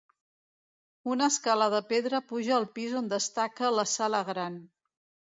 Una 1.15 1.27
escala 1.33 1.67
de 1.73 1.81
pedra 1.91 2.21
puja 2.31 2.55
al 2.61 2.65
pis 2.79 2.97
on 3.03 3.11
destaca 3.13 3.71
la 3.81 3.85
sala 3.93 4.23
gran. 4.31 4.57